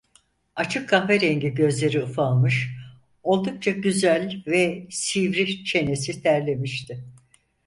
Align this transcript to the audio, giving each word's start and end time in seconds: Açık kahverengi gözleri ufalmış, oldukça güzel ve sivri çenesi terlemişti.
Açık 0.55 0.89
kahverengi 0.89 1.53
gözleri 1.53 2.03
ufalmış, 2.03 2.69
oldukça 3.23 3.71
güzel 3.71 4.43
ve 4.47 4.87
sivri 4.91 5.63
çenesi 5.65 6.23
terlemişti. 6.23 7.03